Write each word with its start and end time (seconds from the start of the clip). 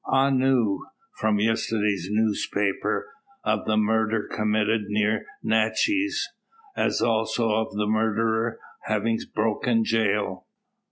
Ah 0.07 0.31
knew, 0.31 0.83
from 1.19 1.37
yesterday's 1.39 2.07
newspaper, 2.09 3.07
of 3.43 3.65
the 3.67 3.77
murder 3.77 4.27
committed 4.27 4.85
near 4.87 5.27
Natchez, 5.43 6.27
as 6.75 7.01
also 7.03 7.51
of 7.51 7.75
the 7.75 7.85
murderer 7.85 8.59
having 8.85 9.19
broken 9.35 9.83
jail. 9.85 10.47